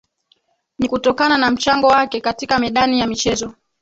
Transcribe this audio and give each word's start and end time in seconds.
Ni 0.79 0.87
kutokana 0.89 1.37
na 1.37 1.51
mchango 1.51 1.87
wake 1.87 2.21
katika 2.21 2.59
medani 2.59 2.99
ya 2.99 3.07
michezo 3.07 3.53